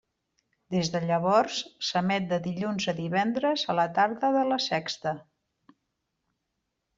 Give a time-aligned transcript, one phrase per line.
[0.75, 5.15] Des de llavors s'emet de dilluns a divendres a la tarda de La Sexta.